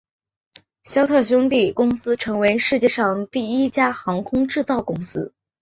[0.83, 5.31] 肖特兄弟公司成为了世界上第一家航空制造公司。